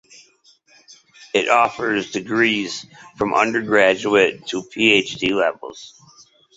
[1.31, 5.75] It offers degrees from undergraduate to PhD level.